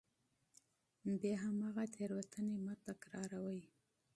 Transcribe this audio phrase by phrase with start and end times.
[1.19, 3.61] بیا هماغه تېروتنې مه تکراروئ.